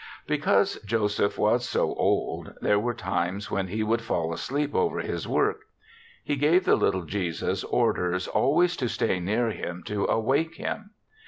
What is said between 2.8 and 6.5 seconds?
times when he would fall asleep over his work; he